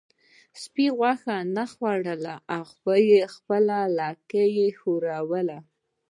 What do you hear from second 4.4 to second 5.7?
یې ښوروله.